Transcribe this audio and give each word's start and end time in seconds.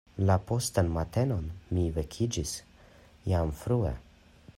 La 0.27 0.35
postan 0.51 0.87
matenon 0.95 1.43
mi 1.79 1.83
vekiĝis 1.97 2.55
jam 3.33 3.53
frue. 3.61 3.93